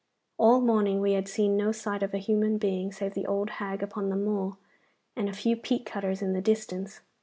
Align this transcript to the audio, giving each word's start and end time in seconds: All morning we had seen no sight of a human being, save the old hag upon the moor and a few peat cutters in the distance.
All 0.39 0.61
morning 0.61 0.99
we 0.99 1.13
had 1.13 1.27
seen 1.27 1.55
no 1.55 1.71
sight 1.71 2.01
of 2.01 2.11
a 2.11 2.17
human 2.17 2.57
being, 2.57 2.91
save 2.91 3.13
the 3.13 3.27
old 3.27 3.51
hag 3.61 3.83
upon 3.83 4.09
the 4.09 4.15
moor 4.15 4.57
and 5.15 5.29
a 5.29 5.31
few 5.31 5.55
peat 5.55 5.85
cutters 5.85 6.23
in 6.23 6.33
the 6.33 6.41
distance. 6.41 7.01